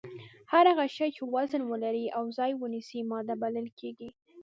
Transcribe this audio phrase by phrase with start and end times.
[0.51, 4.09] هر هغه شی چې وزن ولري او ځای ونیسي ماده بلل کیږي